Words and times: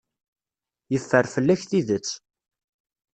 Yeffer 0.91 1.25
fell-ak 1.33 1.61
tidet. 1.69 2.09